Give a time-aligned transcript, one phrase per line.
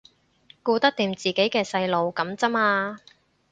[0.63, 2.99] 顧得掂自己嘅細路噉咋嘛